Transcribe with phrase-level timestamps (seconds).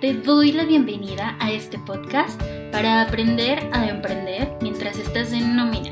[0.00, 5.90] te doy la bienvenida a este podcast para aprender a emprender mientras estás en nómina.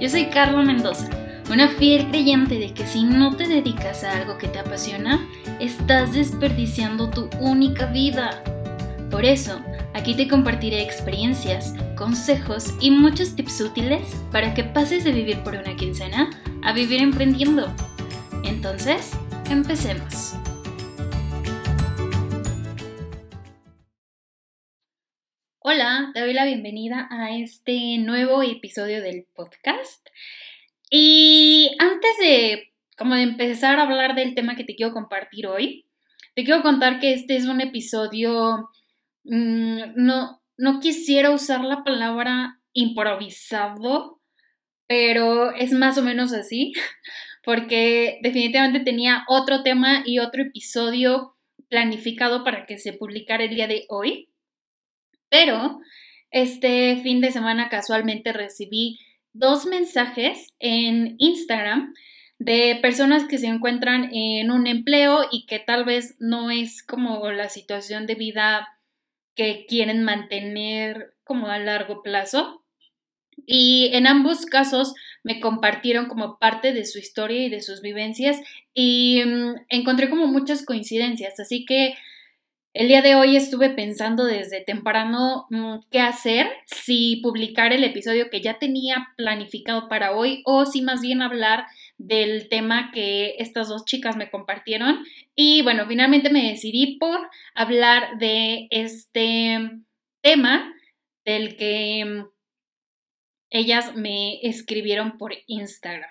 [0.00, 1.10] Yo soy Carla Mendoza,
[1.50, 5.28] una fiel creyente de que si no te dedicas a algo que te apasiona,
[5.60, 8.42] estás desperdiciando tu única vida.
[9.10, 9.60] Por eso,
[9.92, 15.54] aquí te compartiré experiencias, consejos y muchos tips útiles para que pases de vivir por
[15.54, 16.30] una quincena
[16.62, 17.70] a vivir emprendiendo.
[18.44, 19.10] Entonces,
[19.50, 20.35] empecemos.
[26.12, 30.06] Te doy la bienvenida a este nuevo episodio del podcast.
[30.90, 35.86] Y antes de como de empezar a hablar del tema que te quiero compartir hoy,
[36.34, 38.70] te quiero contar que este es un episodio
[39.24, 44.20] mm, no no quisiera usar la palabra improvisado,
[44.86, 46.72] pero es más o menos así,
[47.44, 51.36] porque definitivamente tenía otro tema y otro episodio
[51.68, 54.28] planificado para que se publicara el día de hoy.
[55.28, 55.80] Pero
[56.36, 58.98] este fin de semana casualmente recibí
[59.32, 61.94] dos mensajes en Instagram
[62.38, 67.30] de personas que se encuentran en un empleo y que tal vez no es como
[67.30, 68.68] la situación de vida
[69.34, 72.62] que quieren mantener como a largo plazo.
[73.46, 74.92] Y en ambos casos
[75.24, 78.38] me compartieron como parte de su historia y de sus vivencias
[78.74, 81.40] y mm, encontré como muchas coincidencias.
[81.40, 81.94] Así que
[82.76, 88.28] el día de hoy estuve pensando desde temprano mm, qué hacer, si publicar el episodio
[88.28, 91.64] que ya tenía planificado para hoy o si más bien hablar
[91.96, 95.06] del tema que estas dos chicas me compartieron.
[95.34, 99.58] Y bueno, finalmente me decidí por hablar de este
[100.20, 100.74] tema
[101.24, 102.26] del que mm,
[103.48, 106.10] ellas me escribieron por Instagram.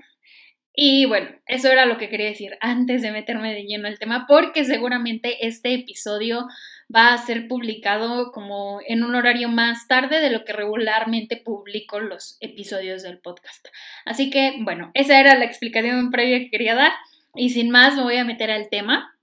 [0.76, 4.26] Y bueno, eso era lo que quería decir antes de meterme de lleno al tema,
[4.28, 6.48] porque seguramente este episodio
[6.94, 12.00] va a ser publicado como en un horario más tarde de lo que regularmente publico
[12.00, 13.68] los episodios del podcast.
[14.06, 16.92] Así que, bueno, esa era la explicación previa que quería dar
[17.36, 19.18] y sin más me voy a meter al tema.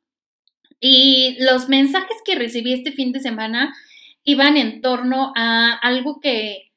[0.80, 3.74] Y los mensajes que recibí este fin de semana
[4.24, 6.71] iban en torno a algo que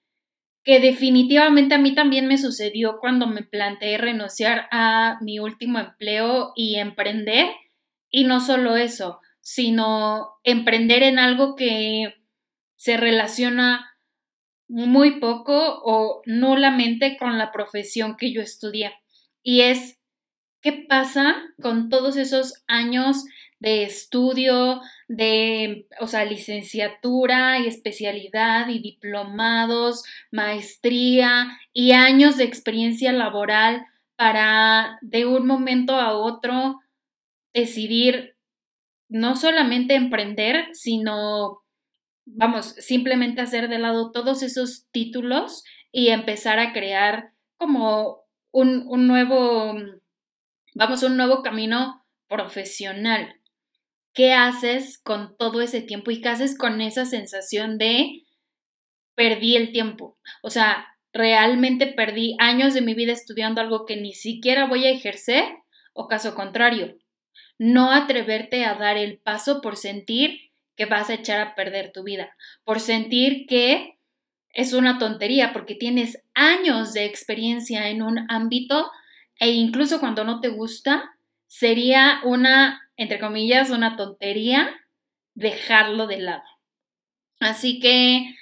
[0.66, 6.54] que definitivamente a mí también me sucedió cuando me planteé renunciar a mi último empleo
[6.56, 7.46] y emprender.
[8.10, 12.16] Y no solo eso, sino emprender en algo que
[12.78, 13.96] se relaciona
[14.68, 18.92] muy poco o nulamente con la profesión que yo estudié.
[19.44, 20.00] Y es,
[20.62, 23.24] ¿qué pasa con todos esos años
[23.60, 33.12] de estudio, de, o sea, licenciatura y especialidad y diplomados, maestría y años de experiencia
[33.12, 33.86] laboral
[34.16, 36.80] para de un momento a otro
[37.54, 38.36] decidir
[39.08, 41.64] no solamente emprender, sino,
[42.26, 49.08] vamos, simplemente hacer de lado todos esos títulos y empezar a crear como un, un
[49.08, 49.76] nuevo,
[50.74, 53.40] vamos, un nuevo camino profesional.
[54.16, 58.24] ¿Qué haces con todo ese tiempo y qué haces con esa sensación de
[59.14, 60.18] perdí el tiempo?
[60.42, 64.92] O sea, realmente perdí años de mi vida estudiando algo que ni siquiera voy a
[64.92, 65.44] ejercer
[65.94, 66.98] o caso contrario,
[67.58, 72.04] no atreverte a dar el paso por sentir que vas a echar a perder tu
[72.04, 73.98] vida, por sentir que
[74.54, 78.90] es una tontería porque tienes años de experiencia en un ámbito
[79.40, 84.70] e incluso cuando no te gusta, sería una entre comillas, una tontería
[85.34, 86.44] dejarlo de lado.
[87.40, 88.34] Así que,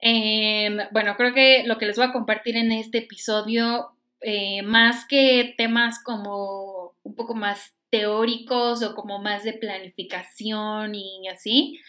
[0.00, 5.06] em, bueno, creo que lo que les voy a compartir en este episodio, eh, más
[5.06, 11.80] que temas como un poco más teóricos o como más de planificación y así,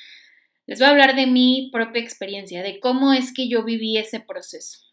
[0.67, 4.19] les voy a hablar de mi propia experiencia, de cómo es que yo viví ese
[4.19, 4.90] proceso.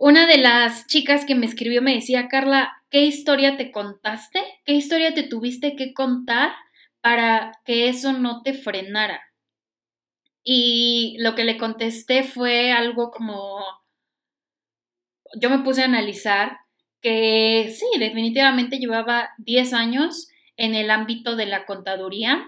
[0.00, 4.40] Una de las chicas que me escribió me decía, Carla, ¿qué historia te contaste?
[4.64, 6.52] ¿Qué historia te tuviste que contar
[7.00, 9.20] para que eso no te frenara?
[10.44, 13.60] Y lo que le contesté fue algo como,
[15.34, 16.58] yo me puse a analizar
[17.00, 22.46] que sí, definitivamente llevaba 10 años en el ámbito de la contaduría,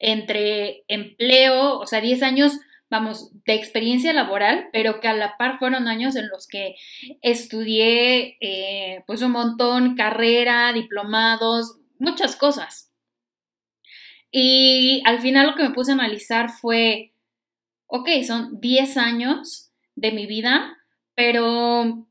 [0.00, 2.58] entre empleo, o sea, 10 años
[2.90, 6.74] vamos, de experiencia laboral, pero que a la par fueron años en los que
[7.22, 12.90] estudié eh, pues un montón, carrera, diplomados, muchas cosas.
[14.30, 17.14] Y al final lo que me puse a analizar fue,
[17.86, 20.76] ok, son 10 años de mi vida,
[21.14, 22.06] pero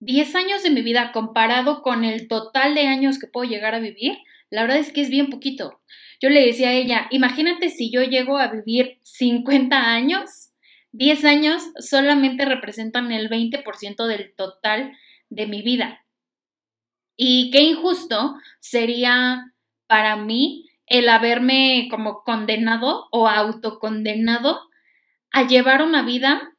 [0.00, 3.80] 10 años de mi vida comparado con el total de años que puedo llegar a
[3.80, 4.16] vivir,
[4.56, 5.82] la verdad es que es bien poquito.
[6.18, 10.54] yo le decía a ella, imagínate si yo llego a vivir 50 años,
[10.92, 14.96] 10 años solamente representan el 20% del total
[15.28, 16.06] de mi vida.
[17.18, 19.52] Y qué injusto sería
[19.88, 24.70] para mí el haberme como condenado o autocondenado
[25.32, 26.56] a llevar una vida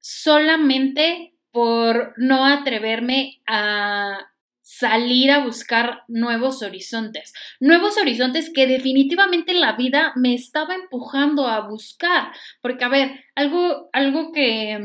[0.00, 4.29] solamente por no atreverme a
[4.60, 11.68] salir a buscar nuevos horizontes, nuevos horizontes que definitivamente la vida me estaba empujando a
[11.68, 14.78] buscar, porque a ver, algo, algo que,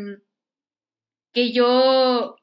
[1.33, 2.35] que yo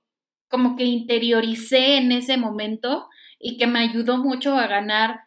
[0.49, 3.09] como que interioricé en ese momento
[3.39, 5.21] y que me ayudó mucho a ganar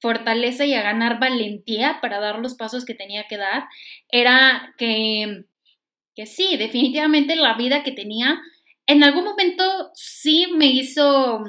[0.00, 3.68] fortaleza y a ganar valentía para dar los pasos que tenía que dar,
[4.08, 5.44] era que,
[6.16, 8.40] que sí, definitivamente la vida que tenía
[8.86, 11.44] en algún momento sí me hizo,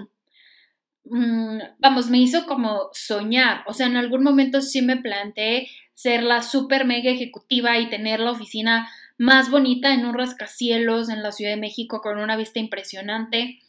[1.05, 3.63] mm, vamos, me hizo como soñar.
[3.67, 8.19] O sea, en algún momento sí me planteé ser la super mega ejecutiva y tener
[8.19, 12.59] la oficina más bonita en un rascacielos en la Ciudad de México con una vista
[12.59, 13.59] impresionante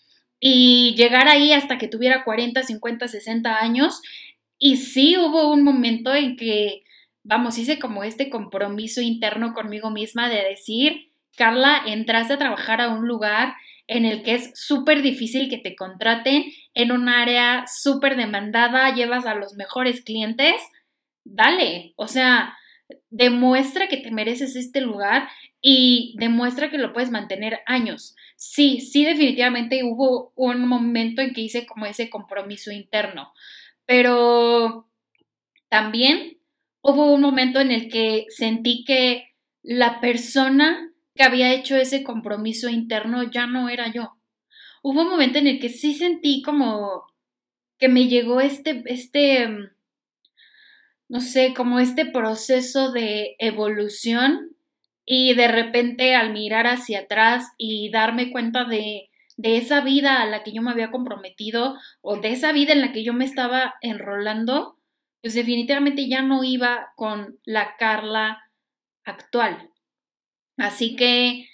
[0.41, 4.03] y llegar ahí hasta que tuviera 40, 50, 60 años.
[4.59, 6.85] Y sí hubo un momento en que,
[7.23, 12.89] vamos, hice como este compromiso interno conmigo misma de decir, Carla, entraste a trabajar a
[12.89, 13.55] un lugar
[13.87, 16.45] en el que es súper difícil que te contraten,
[16.75, 20.55] en un área súper demandada, llevas a los mejores clientes,
[21.25, 22.57] dale, o sea,
[23.11, 25.29] demuestra que te mereces este lugar
[25.61, 28.15] y demuestra que lo puedes mantener años.
[28.37, 33.33] Sí, sí, definitivamente hubo un momento en que hice como ese compromiso interno,
[33.87, 34.89] pero
[35.69, 36.39] también
[36.83, 42.69] hubo un momento en el que sentí que la persona que había hecho ese compromiso
[42.69, 44.17] interno ya no era yo.
[44.83, 47.05] Hubo un momento en el que sí sentí como
[47.79, 49.49] que me llegó este, este,
[51.09, 54.57] no sé, como este proceso de evolución
[55.07, 60.27] y de repente al mirar hacia atrás y darme cuenta de, de esa vida a
[60.27, 63.25] la que yo me había comprometido o de esa vida en la que yo me
[63.25, 64.79] estaba enrolando,
[65.23, 68.43] pues definitivamente ya no iba con la Carla
[69.05, 69.71] actual.
[70.57, 71.49] Así que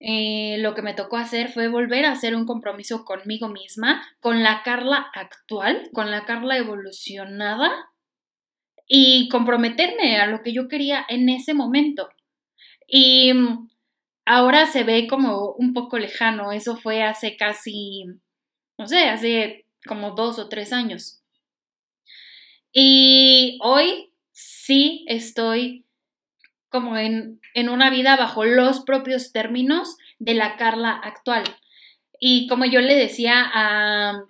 [0.00, 4.42] eh, lo que me tocó hacer fue volver a hacer un compromiso conmigo misma, con
[4.42, 7.70] la Carla actual, con la Carla evolucionada
[8.86, 12.08] y comprometerme a lo que yo quería en ese momento.
[12.86, 13.68] Y mm,
[14.24, 18.04] ahora se ve como un poco lejano, eso fue hace casi,
[18.78, 21.22] no sé, hace como dos o tres años.
[22.72, 25.87] Y hoy sí estoy
[26.68, 31.44] como en, una vida bajo los propios términos de la Carla actual.
[32.20, 34.24] Y como yo le decía a,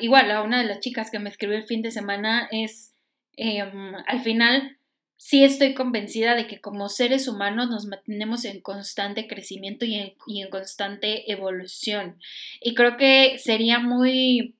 [0.00, 2.94] igual a una de las chicas que me escribió el fin de semana, es
[3.36, 4.78] em, al final
[5.16, 10.14] sí estoy convencida de que como seres humanos nos mantenemos en constante crecimiento y en,
[10.26, 12.18] y en constante evolución.
[12.60, 14.56] Y creo que sería muy,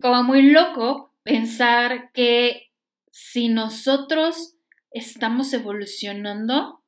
[0.00, 2.70] como muy loco pensar que
[3.10, 4.56] si nosotros
[4.94, 6.82] estamos evolucionando,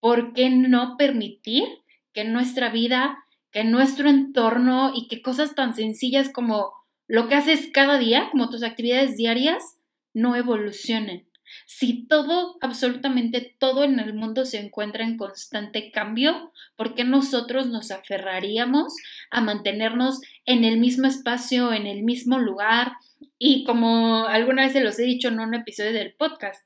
[0.00, 1.64] ¿por qué no permitir
[2.12, 3.18] que nuestra vida,
[3.50, 6.72] que nuestro entorno y que cosas tan sencillas como
[7.06, 9.78] lo que haces cada día, como tus actividades diarias,
[10.12, 11.28] no evolucionen?
[11.66, 17.66] Si todo, absolutamente todo en el mundo se encuentra en constante cambio, ¿por qué nosotros
[17.68, 18.94] nos aferraríamos
[19.30, 22.92] a mantenernos en el mismo espacio, en el mismo lugar?
[23.38, 26.64] Y como alguna vez se los he dicho en un episodio del podcast,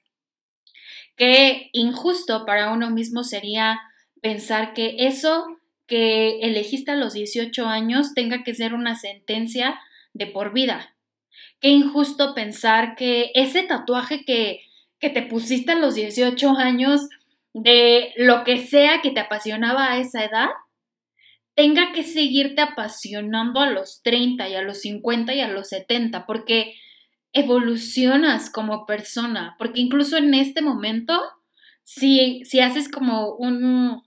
[1.17, 3.81] Qué injusto para uno mismo sería
[4.21, 5.47] pensar que eso
[5.87, 9.79] que elegiste a los 18 años tenga que ser una sentencia
[10.15, 10.95] de por vida.
[11.61, 14.61] Qué injusto pensar que ese tatuaje que,
[14.99, 17.09] que te pusiste a los 18 años
[17.55, 20.49] de lo que sea que te apasionaba a esa edad,
[21.55, 26.27] tenga que seguirte apasionando a los 30 y a los 50 y a los 70,
[26.27, 26.75] porque
[27.33, 31.21] evolucionas como persona, porque incluso en este momento,
[31.83, 34.03] si, si haces como un,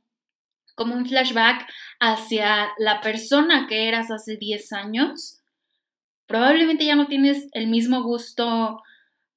[0.75, 1.67] como un flashback
[1.99, 5.39] hacia la persona que eras hace 10 años,
[6.27, 8.81] probablemente ya no tienes el mismo gusto,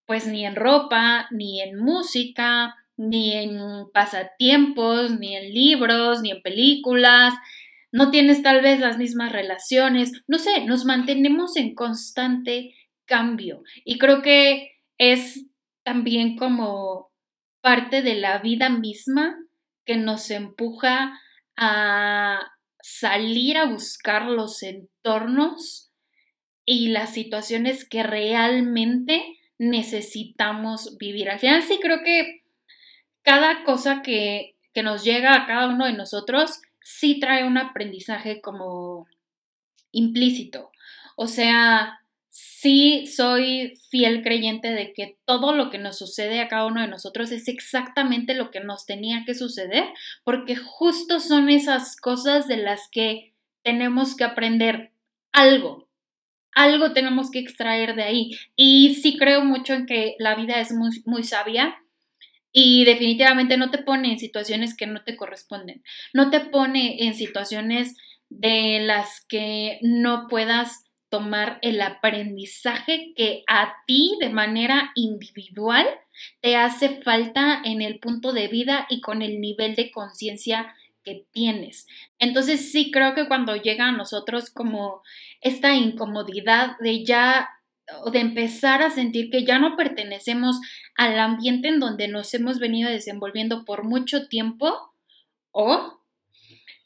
[0.06, 3.58] pues ni en ropa, ni en música, ni en
[3.92, 7.34] pasatiempos, ni en libros, ni en películas,
[7.90, 12.74] no tienes tal vez las mismas relaciones, no sé, nos mantenemos en constante
[13.08, 13.64] cambio.
[13.84, 15.46] Y creo que es
[15.82, 17.10] también como
[17.60, 19.36] parte de la vida misma
[19.84, 21.18] que nos empuja
[21.56, 25.90] a salir a buscar los entornos
[26.64, 31.30] y las situaciones que realmente necesitamos vivir.
[31.30, 32.42] Al final sí creo que
[33.22, 38.40] cada cosa que, que nos llega a cada uno de nosotros sí trae un aprendizaje
[38.40, 39.06] como
[39.90, 40.70] implícito.
[41.16, 42.00] O sea,
[42.60, 46.88] sí soy fiel creyente de que todo lo que nos sucede a cada uno de
[46.88, 49.84] nosotros es exactamente lo que nos tenía que suceder,
[50.24, 54.90] porque justo son esas cosas de las que tenemos que aprender
[55.30, 55.88] algo.
[56.52, 58.30] Algo tenemos que extraer de ahí.
[58.56, 61.76] Y sí creo mucho en que la vida es muy, muy sabia
[62.50, 65.84] y definitivamente no te pone en situaciones que no te corresponden.
[66.12, 67.96] No te pone en situaciones
[68.30, 75.86] de las que no puedas tomar el aprendizaje que a ti de manera individual
[76.40, 80.74] te hace falta en el punto de vida y con el nivel de conciencia
[81.04, 81.86] que tienes.
[82.18, 85.02] Entonces sí creo que cuando llega a nosotros como
[85.40, 87.48] esta incomodidad de ya
[88.02, 90.60] o de empezar a sentir que ya no pertenecemos
[90.94, 94.92] al ambiente en donde nos hemos venido desenvolviendo por mucho tiempo
[95.52, 95.97] o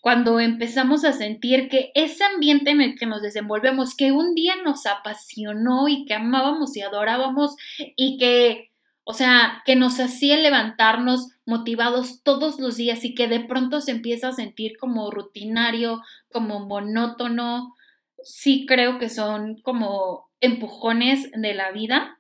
[0.03, 4.57] cuando empezamos a sentir que ese ambiente en el que nos desenvolvemos, que un día
[4.65, 7.55] nos apasionó y que amábamos y adorábamos
[7.95, 8.73] y que,
[9.05, 13.93] o sea, que nos hacía levantarnos motivados todos los días y que de pronto se
[13.93, 17.77] empieza a sentir como rutinario, como monótono,
[18.25, 22.19] sí creo que son como empujones de la vida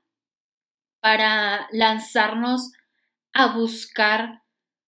[1.00, 2.70] para lanzarnos
[3.32, 4.41] a buscar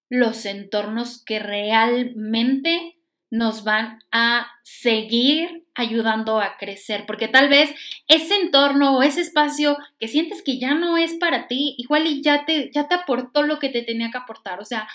[0.09, 2.99] los entornos que realmente
[3.31, 7.75] nos van a seguir ayudando a crecer, porque tal vez
[8.07, 12.23] ese entorno o ese espacio que sientes que ya no es para ti, igual y
[12.23, 14.87] ya te, ya te aportó lo que te tenía que aportar, o sea,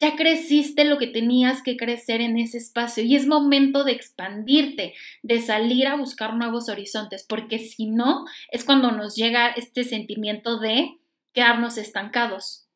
[0.00, 4.94] ya creciste lo que tenías que crecer en ese espacio y es momento de expandirte,
[5.22, 10.60] de salir a buscar nuevos horizontes, porque si no, es cuando nos llega este sentimiento
[10.60, 10.98] de
[11.32, 12.67] quedarnos estancados.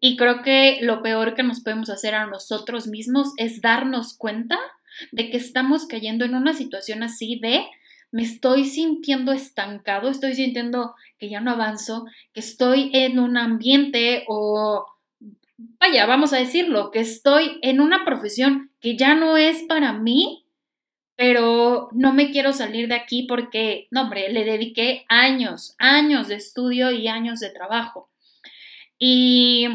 [0.00, 4.58] Y creo que lo peor que nos podemos hacer a nosotros mismos es darnos cuenta
[5.12, 7.66] de que estamos cayendo en una situación así de
[8.14, 14.24] me estoy sintiendo estancado, estoy sintiendo que ya no avanzo, que estoy en un ambiente
[14.28, 14.86] o,
[15.80, 20.46] vaya, vamos a decirlo, que estoy en una profesión que ya no es para mí,
[21.16, 26.36] pero no me quiero salir de aquí porque, no, hombre, le dediqué años, años de
[26.36, 28.10] estudio y años de trabajo.
[28.98, 29.68] Y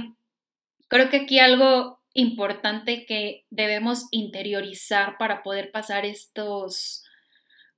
[0.89, 7.03] Creo que aquí algo importante que debemos interiorizar para poder pasar estos,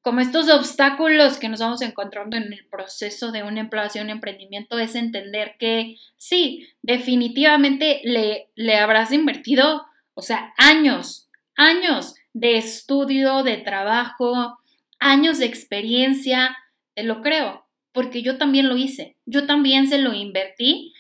[0.02, 4.80] como estos obstáculos que nos vamos encontrando en el proceso de una empleación, un emprendimiento,
[4.80, 13.44] es entender que sí, definitivamente le, le habrás invertido, o sea, años, años de estudio,
[13.44, 14.58] de trabajo,
[15.00, 16.56] años de experiencia,
[16.94, 20.91] te lo creo, porque yo también lo hice, yo también se lo invertí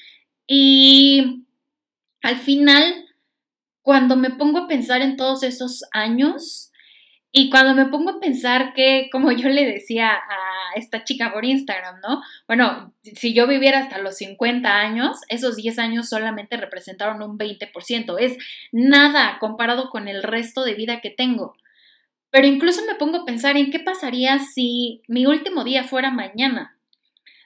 [0.53, 1.45] y
[2.21, 3.05] al final,
[3.81, 6.73] cuando me pongo a pensar en todos esos años
[7.31, 11.45] y cuando me pongo a pensar que, como yo le decía a esta chica por
[11.45, 12.21] Instagram, ¿no?
[12.47, 18.17] Bueno, si yo viviera hasta los 50 años, esos 10 años solamente representaron un 20%.
[18.19, 18.37] Es
[18.73, 21.55] nada comparado con el resto de vida que tengo.
[22.29, 26.77] Pero incluso me pongo a pensar en qué pasaría si mi último día fuera mañana.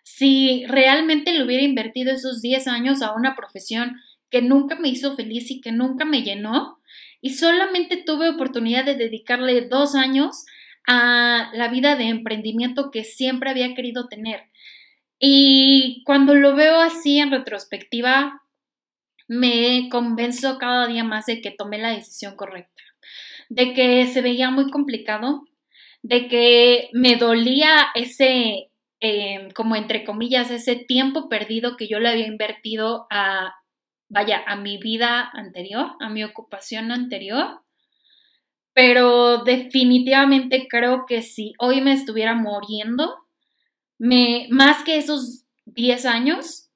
[0.08, 3.98] Si realmente le hubiera invertido esos 10 años a una profesión
[4.30, 6.80] que nunca me hizo feliz y que nunca me llenó.
[7.22, 10.46] Y solamente tuve oportunidad de dedicarle dos años
[10.88, 14.44] a la vida de emprendimiento que siempre había querido tener.
[15.18, 18.44] Y cuando lo veo así en retrospectiva,
[19.28, 22.84] me convenzo cada día más de que tomé la decisión correcta,
[23.50, 25.46] de que se veía muy complicado,
[26.04, 28.70] de que me dolía ese,
[29.08, 33.54] eh, como entre comillas, ese tiempo perdido que yo le había invertido a
[34.10, 37.62] vaya, a mi vida anterior, a mi ocupación anterior.
[38.74, 43.16] Pero definitivamente creo que si hoy me estuviera muriendo,
[44.00, 46.72] me, más que esos 10 años,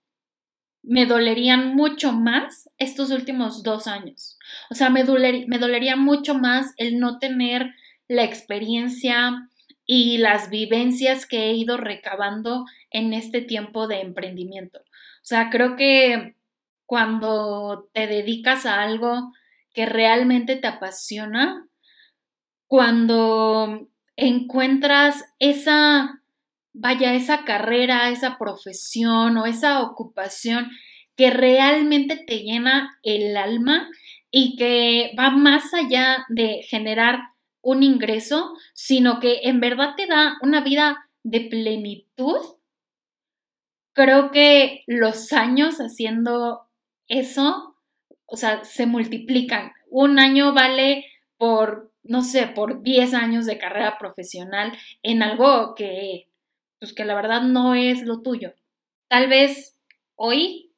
[0.84, 4.38] me dolerían mucho más estos últimos dos años.
[4.70, 7.74] O sea, me, me dolería mucho más el no tener
[8.08, 9.49] la experiencia
[9.92, 14.82] y las vivencias que he ido recabando en este tiempo de emprendimiento.
[14.82, 16.36] O sea, creo que
[16.86, 19.34] cuando te dedicas a algo
[19.74, 21.68] que realmente te apasiona,
[22.68, 26.22] cuando encuentras esa,
[26.72, 30.70] vaya, esa carrera, esa profesión o esa ocupación
[31.18, 33.90] que realmente te llena el alma
[34.30, 37.22] y que va más allá de generar
[37.62, 42.38] un ingreso, sino que en verdad te da una vida de plenitud,
[43.94, 46.68] creo que los años haciendo
[47.08, 47.76] eso,
[48.26, 49.74] o sea, se multiplican.
[49.90, 51.06] Un año vale
[51.38, 56.30] por, no sé, por 10 años de carrera profesional en algo que,
[56.80, 58.54] pues que la verdad no es lo tuyo.
[59.10, 59.78] Tal vez
[60.16, 60.69] hoy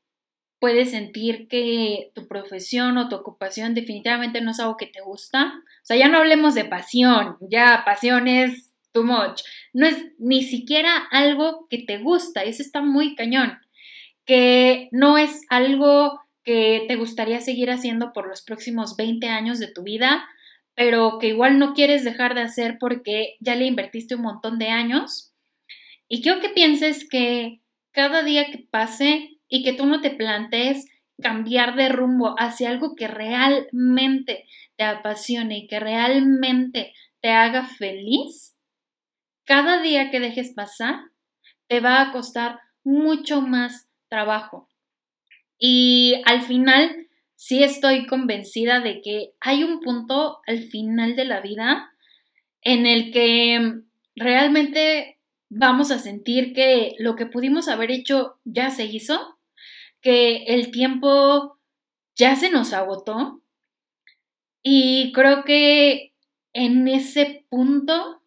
[0.62, 5.54] puedes sentir que tu profesión o tu ocupación definitivamente no es algo que te gusta.
[5.58, 9.42] O sea, ya no hablemos de pasión, ya pasión es too much.
[9.74, 13.58] No es ni siquiera algo que te gusta, eso está muy cañón.
[14.24, 19.72] Que no es algo que te gustaría seguir haciendo por los próximos 20 años de
[19.72, 20.30] tu vida,
[20.76, 24.70] pero que igual no quieres dejar de hacer porque ya le invertiste un montón de
[24.70, 25.34] años.
[26.08, 30.88] Y quiero que pienses que cada día que pase y que tú no te plantees
[31.22, 34.46] cambiar de rumbo hacia algo que realmente
[34.78, 38.58] te apasione y que realmente te haga feliz,
[39.46, 41.02] cada día que dejes pasar
[41.68, 44.70] te va a costar mucho más trabajo.
[45.60, 51.42] Y al final, sí estoy convencida de que hay un punto al final de la
[51.42, 51.92] vida
[52.62, 53.82] en el que
[54.16, 59.38] realmente vamos a sentir que lo que pudimos haber hecho ya se hizo
[60.02, 61.60] que el tiempo
[62.16, 63.42] ya se nos agotó
[64.64, 66.14] y creo que
[66.54, 68.22] en ese punto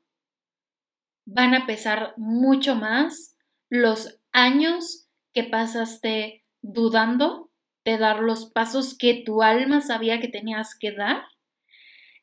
[1.26, 3.36] van a pesar mucho más
[3.68, 7.50] los años que pasaste dudando
[7.84, 11.24] de dar los pasos que tu alma sabía que tenías que dar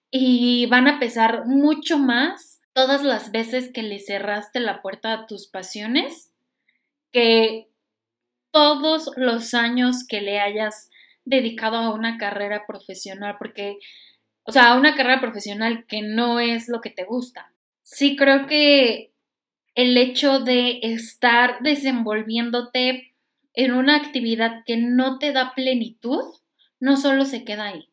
[0.09, 5.25] y van a pesar mucho más todas las veces que le cerraste la puerta a
[5.25, 6.31] tus pasiones
[7.11, 7.70] que
[8.51, 10.89] todos los años que le hayas
[11.25, 13.77] dedicado a una carrera profesional, porque,
[14.43, 17.53] o sea, a una carrera profesional que no es lo que te gusta.
[17.83, 19.11] Sí creo que
[19.75, 23.13] el hecho de estar desenvolviéndote
[23.53, 26.23] en una actividad que no te da plenitud,
[26.79, 27.89] no solo se queda ahí.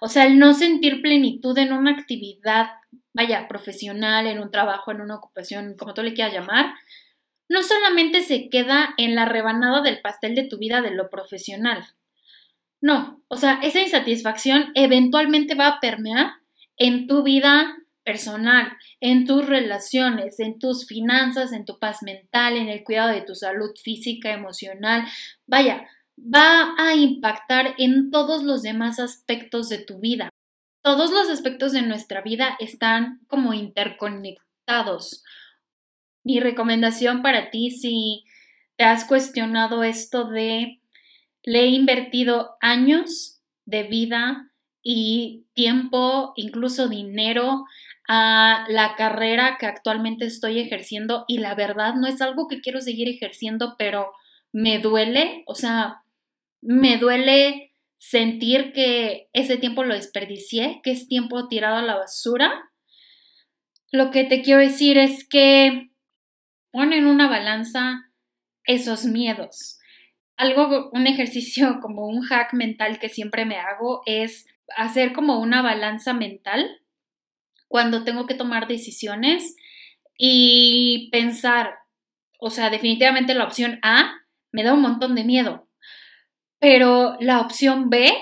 [0.00, 2.70] O sea, el no sentir plenitud en una actividad,
[3.14, 6.74] vaya, profesional, en un trabajo, en una ocupación, como tú le quieras llamar,
[7.52, 11.84] no solamente se queda en la rebanada del pastel de tu vida de lo profesional.
[12.80, 16.32] No, o sea, esa insatisfacción eventualmente va a permear
[16.78, 22.68] en tu vida personal, en tus relaciones, en tus finanzas, en tu paz mental, en
[22.68, 25.04] el cuidado de tu salud física, emocional.
[25.46, 25.86] Vaya,
[26.18, 30.30] va a impactar en todos los demás aspectos de tu vida.
[30.82, 35.22] Todos los aspectos de nuestra vida están como interconectados.
[36.24, 38.24] Mi recomendación para ti, si
[38.76, 40.80] te has cuestionado esto de
[41.44, 47.64] le he invertido años de vida y tiempo, incluso dinero,
[48.08, 52.80] a la carrera que actualmente estoy ejerciendo y la verdad no es algo que quiero
[52.80, 54.12] seguir ejerciendo, pero
[54.52, 56.02] me duele, o sea,
[56.60, 62.70] me duele sentir que ese tiempo lo desperdicié, que es tiempo tirado a la basura.
[63.92, 65.91] Lo que te quiero decir es que
[66.72, 68.10] pon en una balanza
[68.64, 69.78] esos miedos.
[70.36, 75.62] Algo, un ejercicio como un hack mental que siempre me hago es hacer como una
[75.62, 76.80] balanza mental
[77.68, 79.56] cuando tengo que tomar decisiones
[80.18, 81.74] y pensar,
[82.38, 85.68] o sea, definitivamente la opción A me da un montón de miedo,
[86.58, 88.12] pero la opción B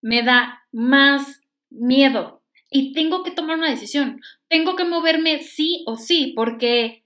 [0.00, 4.20] me da más miedo y tengo que tomar una decisión.
[4.48, 7.04] Tengo que moverme sí o sí, porque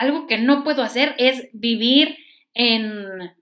[0.00, 2.16] algo que no puedo hacer es vivir
[2.54, 3.34] en,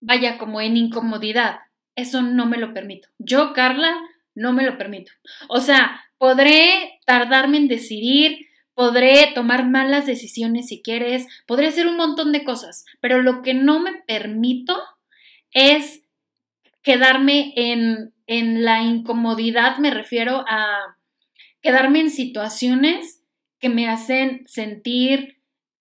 [0.00, 1.60] vaya, como en incomodidad.
[1.96, 3.08] Eso no me lo permito.
[3.18, 3.98] Yo, Carla,
[4.34, 5.10] no me lo permito.
[5.48, 11.96] O sea, podré tardarme en decidir, podré tomar malas decisiones si quieres, podré hacer un
[11.96, 14.78] montón de cosas, pero lo que no me permito
[15.50, 16.04] es
[16.82, 20.98] quedarme en, en la incomodidad, me refiero a
[21.62, 23.22] quedarme en situaciones
[23.58, 25.39] que me hacen sentir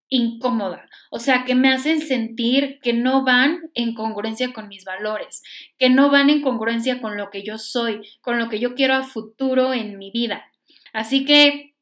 [0.09, 5.43] incómoda, o sea, que me hacen sentir que no van en congruencia con mis valores,
[5.77, 8.95] que no van en congruencia con lo que yo soy, con lo que yo quiero
[8.95, 10.45] a futuro en mi vida.
[10.93, 11.75] Así que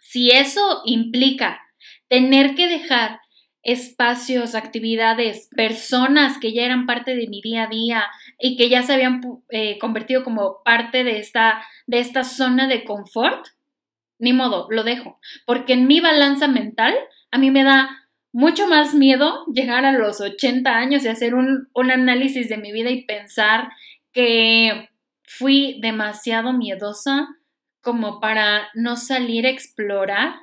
[0.00, 1.60] si eso implica
[2.08, 3.20] tener que dejar
[3.64, 8.04] espacios, actividades, personas que ya eran parte de mi día a día
[8.38, 12.84] y que ya se habían eh, convertido como parte de esta, de esta zona de
[12.84, 13.46] confort,
[14.18, 16.94] ni modo, lo dejo, porque en mi balanza mental
[17.34, 21.68] a mí me da mucho más miedo llegar a los 80 años y hacer un,
[21.74, 23.70] análisis de mi vida y pensar
[24.12, 24.88] que
[25.24, 27.26] fui demasiado miedosa
[27.80, 30.36] como para no salir a explorar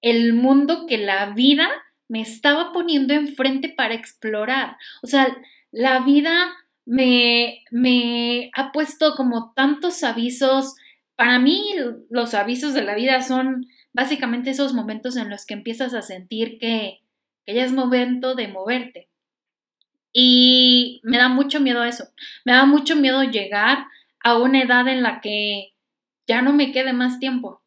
[0.00, 1.68] el mundo que la vida
[2.08, 4.76] me estaba poniendo enfrente para explorar.
[5.04, 5.36] O sea,
[5.70, 6.52] la vida
[6.84, 7.62] me,
[8.56, 10.74] ha puesto como tantos avisos.
[11.14, 11.64] Para mí
[12.10, 16.58] los avisos de la vida son básicamente esos momentos en los que empiezas a sentir
[16.58, 17.00] que,
[17.46, 19.08] ya es momento de moverte.
[20.12, 22.04] Y me da mucho miedo eso.
[22.44, 23.86] Me da mucho miedo llegar
[24.20, 25.74] a una edad en la que
[26.26, 27.62] ya no me quede más tiempo.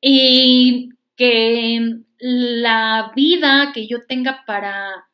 [0.00, 5.08] Y que la vida que yo tenga para,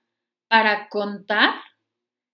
[0.48, 1.54] para contar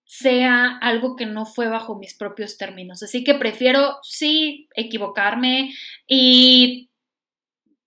[0.05, 3.01] sea algo que no fue bajo mis propios términos.
[3.01, 5.73] Así que prefiero, sí, equivocarme
[6.07, 6.89] y,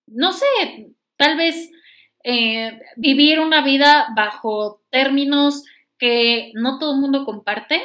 [0.07, 1.69] no sé, tal vez
[2.23, 5.63] eh, vivir una vida bajo términos
[5.97, 7.81] que no todo el mundo comparte,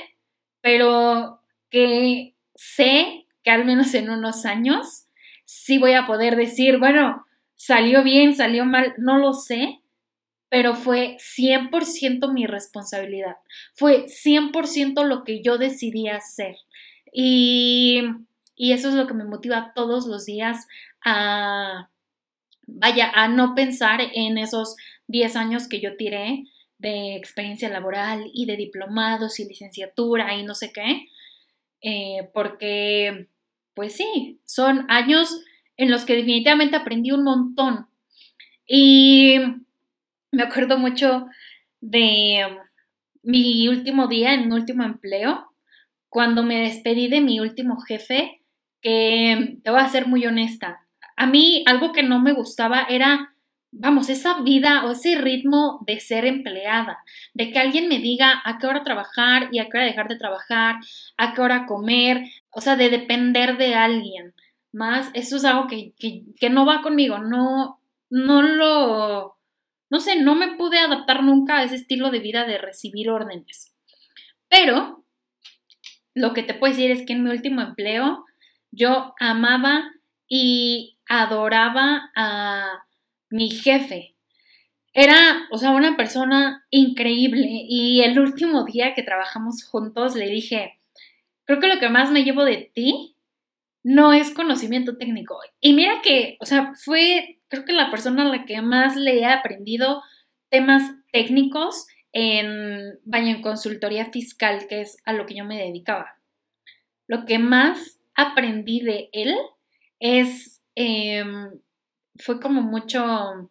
[0.61, 5.07] pero que sé que al menos en unos años
[5.45, 9.81] sí voy a poder decir, bueno, salió bien, salió mal, no lo sé,
[10.49, 13.37] pero fue 100% mi responsabilidad.
[13.73, 16.57] Fue 100% lo que yo decidí hacer.
[17.13, 18.03] Y,
[18.55, 20.67] y eso es lo que me motiva todos los días
[21.05, 21.89] a,
[22.67, 24.77] vaya, a no pensar en esos
[25.09, 26.45] 10 años que yo tiré
[26.79, 31.07] de experiencia laboral y de diplomados y licenciatura y no sé qué,
[31.81, 33.29] eh, porque,
[33.75, 35.43] pues sí, son años
[35.77, 37.87] en los que definitivamente aprendí un montón.
[38.67, 39.39] Y
[40.31, 41.27] me acuerdo mucho
[41.81, 42.47] de
[43.23, 45.53] mi último día en mi último empleo,
[46.09, 48.43] cuando me despedí de mi último jefe,
[48.81, 50.82] que te voy a ser muy honesta.
[51.23, 53.37] A mí algo que no me gustaba era,
[53.71, 56.99] vamos, esa vida o ese ritmo de ser empleada,
[57.33, 60.19] de que alguien me diga a qué hora trabajar y a qué hora dejar de
[60.19, 60.81] trabajar,
[61.17, 64.35] a qué hora comer, o sea, de depender de alguien
[64.73, 65.95] más, eso es algo que,
[66.51, 67.81] no va conmigo, no,
[68.11, 69.39] no lo,
[69.91, 73.73] no sé, no me pude adaptar nunca a ese estilo de vida de recibir órdenes.
[74.49, 75.05] Pero
[76.15, 78.25] lo que te puedo decir es que en mi último empleo
[78.73, 79.85] yo amaba
[80.27, 82.87] y adoraba a
[83.29, 84.15] mi jefe.
[84.95, 90.79] Era, o sea, una persona increíble y el último día que trabajamos juntos le dije,
[91.45, 93.17] creo que lo que más me llevo de ti
[93.83, 95.39] no es conocimiento técnico.
[95.61, 99.19] Y mira que, o sea, fue, creo que la persona a la que más le
[99.19, 100.03] he aprendido
[100.49, 106.17] temas técnicos en, vaya, en consultoría fiscal, que es a lo que yo me dedicaba.
[107.07, 109.35] Lo que más aprendí de él
[109.99, 111.51] es, em,
[112.17, 113.51] fue como mucho,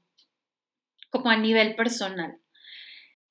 [1.10, 2.38] como a nivel personal.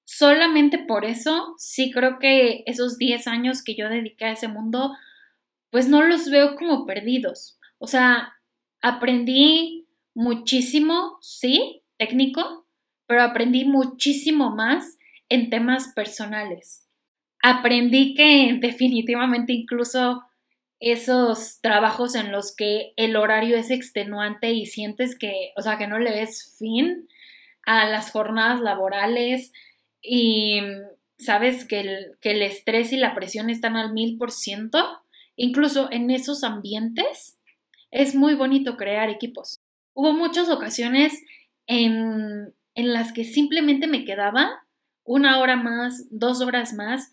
[0.04, 4.92] Solamente por eso, sí creo que esos 10 años que yo dediqué a ese mundo
[5.70, 7.58] pues no los veo como perdidos.
[7.78, 8.34] O sea,
[8.82, 12.66] aprendí muchísimo, sí, técnico,
[13.06, 14.98] pero aprendí muchísimo más
[15.28, 16.88] en temas personales.
[17.42, 20.24] Aprendí que definitivamente incluso
[20.80, 25.86] esos trabajos en los que el horario es extenuante y sientes que, o sea, que
[25.86, 27.08] no le ves fin
[27.64, 29.52] a las jornadas laborales
[30.02, 30.60] y
[31.18, 35.00] sabes que el, que el estrés y la presión están al mil por ciento,
[35.42, 37.40] Incluso en esos ambientes
[37.90, 39.62] es muy bonito crear equipos.
[39.94, 41.18] Hubo muchas ocasiones
[41.66, 44.50] en, las que simplemente me quedaba
[45.02, 47.10] una hora más, dos horas más,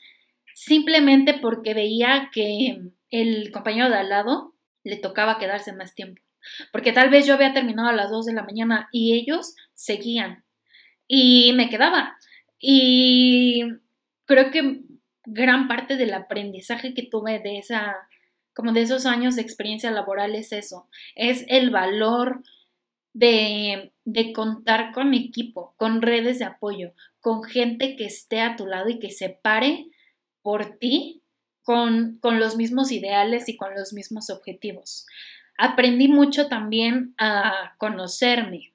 [0.54, 6.22] simplemente porque veía que el compañero de al lado le tocaba quedarse más tiempo.
[6.72, 10.44] Porque tal vez yo había terminado a las dos de la mañana y ellos seguían.
[11.08, 12.18] Y me quedaba.
[12.60, 13.64] Y
[14.26, 14.82] creo que
[15.26, 17.96] gran parte del aprendizaje que tuve de esa
[18.58, 22.42] como de esos años de experiencia laboral es eso, es el valor
[23.14, 23.92] de,
[24.34, 28.98] contar con equipo, con redes de apoyo, con gente que esté a tu lado y
[28.98, 29.86] que se pare
[30.42, 31.22] por ti
[31.68, 35.06] con, con los mismos ideales y con los mismos objetivos.
[35.58, 38.72] Aprendí mucho también a conocerme,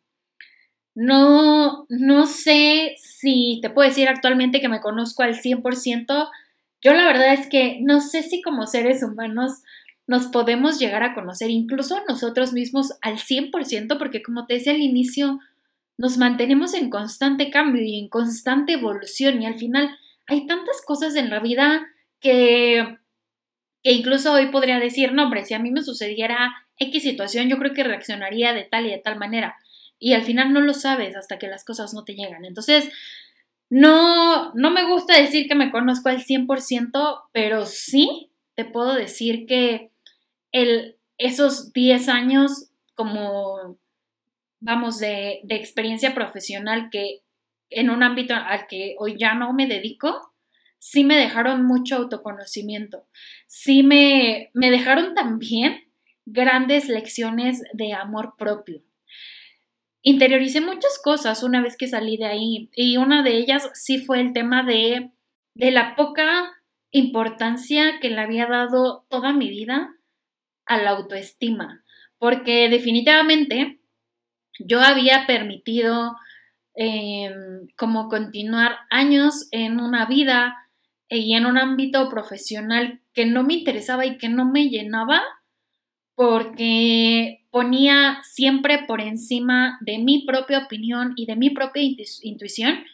[0.95, 6.29] no, no sé si te puedo decir actualmente que me conozco al 100%,
[6.83, 9.63] yo la verdad es que no sé si como seres humanos
[10.07, 14.83] nos podemos llegar a conocer incluso nosotros mismos al 100%, porque como te decía al
[14.83, 15.41] inicio,
[15.97, 21.17] nos mantenemos en constante cambio y en constante evolución y al final hay tantas cosas
[21.17, 21.87] en la vida
[22.23, 22.97] que,
[23.83, 27.75] incluso hoy podría decir, no, hombre, si a mí me sucediera X situación, yo creo
[27.75, 29.57] que reaccionaría de tal y de tal manera.
[29.99, 32.45] Y al final no lo sabes hasta que las cosas no te llegan.
[32.45, 32.91] Entonces,
[33.69, 39.47] no, no me gusta decir que me conozco al 100%, pero sí te puedo decir
[39.47, 39.91] que
[40.53, 43.79] el, esos 10 años como,
[44.61, 47.23] vamos, de, experiencia profesional que,
[47.71, 50.32] en un ámbito al que hoy ya no me dedico,
[50.83, 53.07] sí me dejaron mucho autoconocimiento,
[53.47, 55.85] sí me, me dejaron también
[56.27, 58.83] grandes lecciones de amor propio.
[60.03, 64.21] Interioricé muchas cosas una vez que salí de ahí y una de ellas sí fue
[64.21, 65.13] el tema de,
[65.55, 66.51] de la poca
[66.91, 69.95] importancia que le había dado toda mi vida
[70.67, 71.85] a la autoestima,
[72.19, 73.79] porque definitivamente
[74.59, 76.17] yo había permitido
[76.75, 80.57] em, como continuar años en una vida
[81.19, 85.23] y en un ámbito profesional que no me interesaba y que no me llenaba
[86.15, 91.83] porque ponía siempre por encima de mi propia opinión y de mi propia
[92.23, 92.85] intuición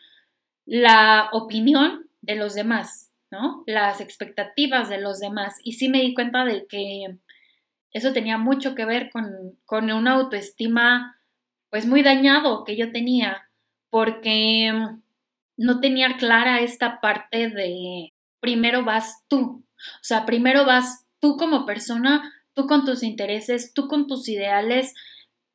[0.66, 3.62] la opinión de los demás, ¿no?
[3.66, 5.56] Las expectativas de los demás.
[5.62, 7.18] Y sí me di cuenta de que
[7.92, 11.18] eso tenía mucho que ver con, con una autoestima
[11.70, 13.48] pues muy dañado que yo tenía,
[13.90, 14.72] porque
[15.58, 21.66] no tenía clara esta parte de primero vas tú, o sea, primero vas tú como
[21.66, 24.94] persona, tú con tus intereses, tú con tus ideales,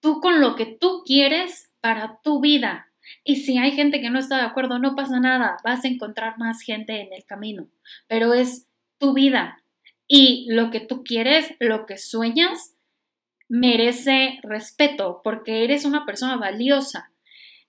[0.01, 2.91] tú con lo que tú quieres para tu vida.
[3.23, 6.37] Y si hay gente que no está de acuerdo, no pasa nada, vas a encontrar
[6.37, 7.69] más gente en el camino,
[8.07, 9.63] pero es tu vida.
[10.07, 12.75] Y lo que tú quieres, lo que sueñas,
[13.47, 17.12] merece respeto porque eres una persona valiosa.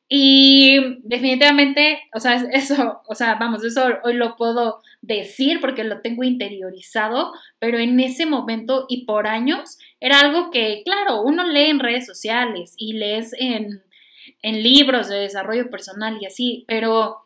[0.08, 6.00] Y definitivamente, o sea, eso, o sea, vamos, eso hoy lo puedo decir porque lo
[6.00, 11.70] tengo interiorizado, pero en ese momento y por años era algo que, claro, uno lee
[11.70, 13.82] en redes sociales y lees en,
[14.42, 17.22] en libros de desarrollo personal y así, pero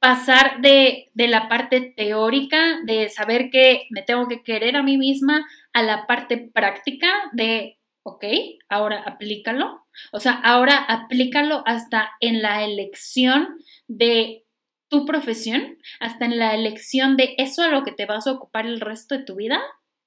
[0.00, 4.96] pasar de, de, la parte teórica, de saber que me tengo que querer a mí
[4.96, 7.77] misma, a la parte práctica de,
[8.08, 8.24] ok,
[8.68, 9.86] ahora aplícalo.
[10.12, 14.44] O sea, ahora aplícalo hasta en la elección de
[14.88, 18.66] tu profesión, hasta en la elección de eso a lo que te vas a ocupar
[18.66, 19.60] el resto de tu vida,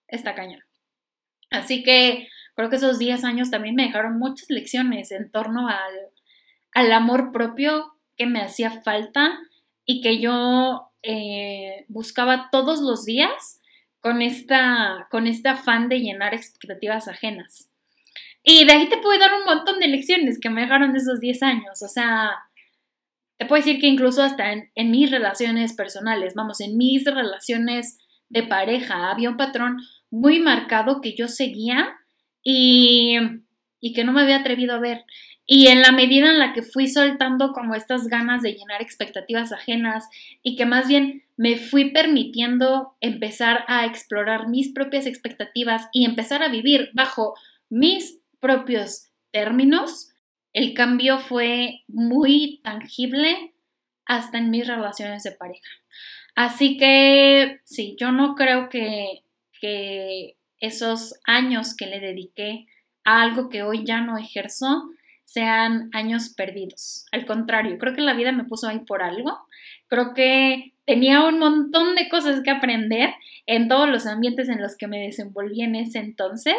[0.08, 0.62] está cañón.
[1.52, 6.92] Así que creo que esos 10 años también me dejaron muchas lecciones en torno al,
[6.92, 9.38] amor propio que me hacía falta
[9.86, 13.62] y que yo eh, buscaba todos los días
[14.00, 17.71] con esta, con este afán de llenar expectativas ajenas.
[18.44, 21.44] Y de ahí te puedo dar un montón de lecciones que me dejaron esos 10
[21.44, 21.82] años.
[21.82, 22.32] O sea,
[23.38, 27.98] te puedo decir que incluso hasta en, en, mis relaciones personales, vamos, en mis relaciones
[28.30, 29.78] de pareja, había un patrón
[30.10, 31.96] muy marcado que yo seguía
[32.44, 33.18] y,
[33.80, 35.06] y que no me había atrevido a ver.
[35.46, 39.52] Y en la medida en la que fui soltando como estas ganas de llenar expectativas
[39.52, 40.08] ajenas
[40.42, 46.44] y que más bien me fui permitiendo empezar a explorar mis propias expectativas y empezar
[46.44, 47.34] a vivir bajo
[47.70, 50.10] mis propios términos,
[50.52, 53.54] el cambio fue muy tangible
[54.06, 55.70] hasta en mis relaciones de pareja.
[56.36, 59.24] Así que sí, yo no creo que,
[59.62, 62.68] que esos años que le dediqué
[63.04, 64.90] a algo que hoy ya no ejerzo
[65.24, 67.06] sean años perdidos.
[67.12, 69.40] Al contrario, creo que la vida me puso ahí por algo.
[69.88, 73.14] Creo que tenía un montón de cosas que aprender
[73.46, 76.58] en todos los ambientes en los que me desenvolví en ese entonces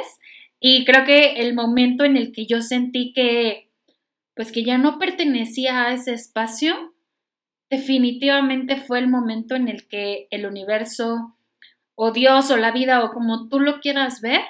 [0.65, 3.69] y creo que el momento en el que yo sentí que,
[4.37, 6.95] pues que ya no pertenecía a ese espacio,
[7.69, 11.37] definitivamente fue el momento en el que el universo
[11.97, 14.43] o Dios o la vida o como tú lo quieras ver,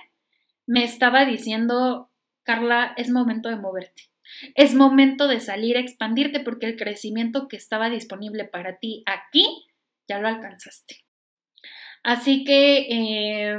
[0.67, 2.11] me estaba diciendo,
[2.43, 4.11] Carla, es momento de moverte.
[4.55, 9.67] Es momento de salir a expandirte porque el crecimiento que estaba disponible para ti aquí
[10.07, 11.07] ya lo alcanzaste.
[12.03, 13.59] Así que eh,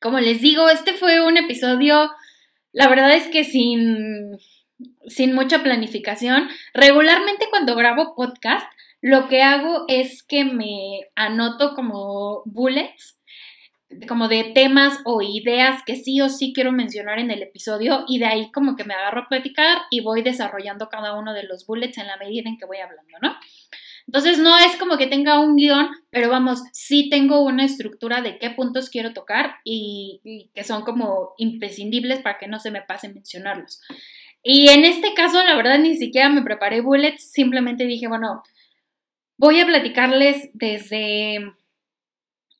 [0.00, 2.10] como les digo, este fue un episodio,
[2.72, 4.38] la verdad es que sin,
[5.06, 6.48] sin mucha planificación.
[6.72, 8.66] Regularmente cuando grabo podcast,
[9.00, 13.20] lo que hago es que me anoto como bullets,
[14.08, 18.18] como de temas o ideas que sí o sí quiero mencionar en el episodio y
[18.18, 21.66] de ahí como que me agarro a platicar y voy desarrollando cada uno de los
[21.66, 23.36] bullets en la medida en que voy hablando, ¿no?
[24.06, 28.38] Entonces no es como que tenga un guion, pero vamos, sí tengo una estructura de
[28.38, 33.08] qué puntos quiero tocar y, que son como imprescindibles para que no se me pase
[33.08, 33.80] mencionarlos.
[34.42, 38.42] Y en este caso, la verdad, ni siquiera me preparé bullets, simplemente dije, bueno,
[39.38, 41.54] voy a platicarles desde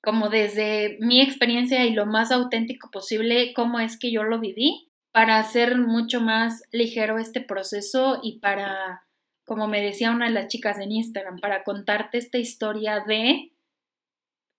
[0.02, 4.90] como desde mi experiencia y lo más auténtico posible, cómo es que yo lo viví,
[5.12, 9.06] para hacer mucho más ligero este proceso y para
[9.44, 13.52] como me decía una de las chicas en Instagram, para contarte esta historia de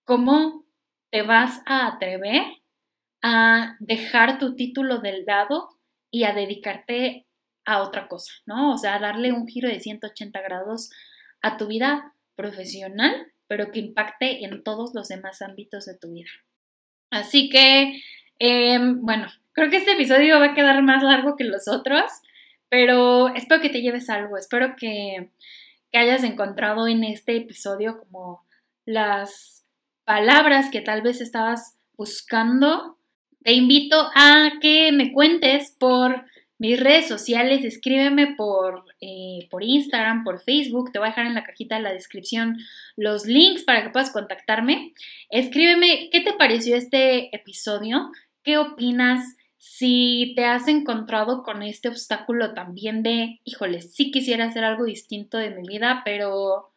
[0.04, 0.64] cómo
[1.10, 2.42] te vas a atrever
[3.22, 5.68] a dejar tu título del dado
[6.10, 7.26] y a dedicarte
[7.64, 8.72] a otra cosa, ¿no?
[8.72, 10.90] O sea, darle un giro de 180 grados
[11.42, 16.30] a tu vida profesional, pero que impacte en todos los demás ámbitos de tu vida.
[17.10, 18.00] Así que,
[18.38, 22.04] em, bueno, creo que este episodio va a quedar más largo que los otros,
[22.76, 25.30] pero espero que te lleves algo, espero que,
[25.94, 28.44] hayas encontrado en este episodio como
[28.84, 29.64] las
[30.04, 32.98] palabras que tal vez estabas buscando.
[33.42, 36.26] Te invito a que me cuentes por
[36.58, 41.34] mis redes sociales, escríbeme por, eh, por Instagram, por Facebook, te voy a dejar en
[41.34, 42.58] la cajita de la descripción
[42.96, 44.92] los links para que puedas contactarme.
[45.30, 48.10] Escríbeme qué te pareció este episodio,
[48.42, 49.24] qué opinas,
[49.68, 55.38] si te has encontrado con este obstáculo también de, híjole, sí quisiera hacer algo distinto
[55.38, 56.70] de mi vida, pero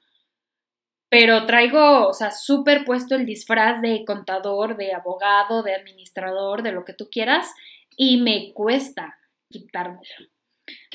[1.08, 6.72] pero traigo, o sea, súper puesto el disfraz de contador, de abogado, de administrador, de
[6.72, 7.54] lo que tú quieras,
[7.96, 9.18] y me cuesta
[9.50, 10.28] quitármelo.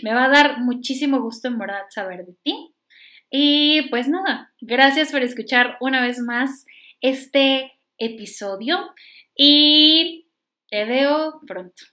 [0.03, 2.75] Me va a dar muchísimo gusto en verdad saber de ti.
[3.31, 6.65] Y pues nada, gracias por escuchar una vez más
[7.01, 8.93] este episodio
[9.37, 10.24] y
[10.75, 11.85] te veo pronto.